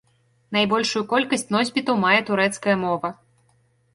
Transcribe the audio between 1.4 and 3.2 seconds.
носьбітаў мае турэцкая мова.